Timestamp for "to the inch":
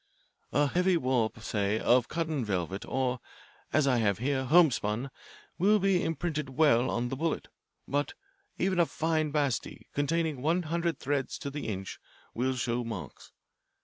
11.37-11.99